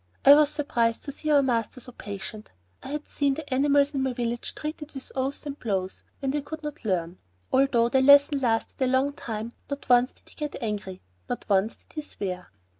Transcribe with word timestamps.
I 0.25 0.33
was 0.33 0.49
surprised 0.49 1.03
to 1.03 1.11
see 1.11 1.29
our 1.29 1.43
master 1.43 1.79
so 1.79 1.91
patient. 1.91 2.51
I 2.81 2.87
had 2.87 3.07
seen 3.07 3.35
the 3.35 3.47
animals 3.53 3.93
in 3.93 4.01
my 4.01 4.13
village 4.13 4.55
treated 4.55 4.93
with 4.93 5.11
oaths 5.15 5.45
and 5.45 5.59
blows 5.59 6.01
when 6.21 6.31
they 6.31 6.41
could 6.41 6.63
not 6.63 6.83
learn. 6.83 7.19
Although 7.53 7.89
the 7.89 8.01
lesson 8.01 8.39
lasted 8.39 8.81
a 8.81 8.87
long 8.87 9.13
time, 9.13 9.51
not 9.69 9.87
once 9.89 10.11
did 10.13 10.27
he 10.27 10.33
get 10.33 10.55
angry, 10.59 11.03
not 11.29 11.45
once 11.47 11.75
did 11.75 11.93
he 11.93 12.01
swear. 12.01 12.49